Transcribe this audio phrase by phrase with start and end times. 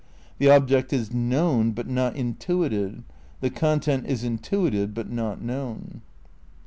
[0.39, 3.03] The object is known but not intuited;
[3.39, 6.01] the content is intuited but not known."